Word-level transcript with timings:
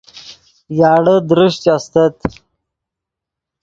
یاڑے 0.77 1.15
درشچ 1.29 1.63
استت 1.75 2.15